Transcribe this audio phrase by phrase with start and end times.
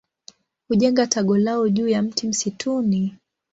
[0.67, 3.17] Hujenga tago lao juu ya mti msituni.